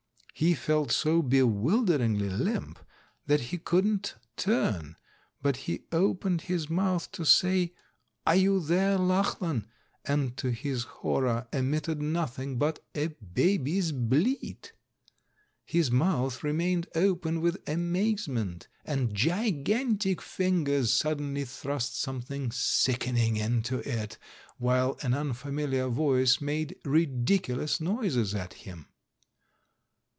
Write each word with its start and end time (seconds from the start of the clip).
He 0.33 0.55
felt 0.55 0.91
so 0.91 1.21
bewilderingly 1.21 2.27
limp 2.27 2.79
that 3.27 3.39
he 3.53 3.59
couldn't 3.59 4.15
turn, 4.35 4.95
but 5.39 5.55
he 5.67 5.83
opened 5.91 6.41
his 6.49 6.67
mouth 6.67 7.11
to 7.11 7.25
say, 7.27 7.75
"Are 8.25 8.35
you 8.35 8.59
there, 8.59 8.97
Lachlan?" 8.97 9.67
and 10.03 10.35
to 10.37 10.49
his 10.49 10.81
horror, 10.85 11.47
emitted 11.53 12.01
nothing 12.01 12.57
but 12.57 12.79
THE 12.93 13.01
THIRD 13.01 13.03
M 13.11 13.15
333 13.35 13.43
a 13.43 13.45
baby's 13.59 13.91
bleat. 13.91 14.73
His 15.63 15.91
mouth 15.91 16.43
remained 16.43 16.87
open 16.95 17.39
with 17.39 17.61
amazement, 17.69 18.67
and 18.83 19.13
gigantic 19.13 20.23
fingers 20.23 20.91
suddenly 20.91 21.45
thrust 21.45 22.01
something 22.01 22.51
sickening 22.51 23.37
into 23.37 23.87
it, 23.87 24.17
while 24.57 24.97
an 25.03 25.13
unfamiliar 25.13 25.87
voice 25.87 26.41
made 26.41 26.77
ridiculous 26.83 27.79
noises 27.79 28.33
at 28.33 28.53
him. 28.53 28.87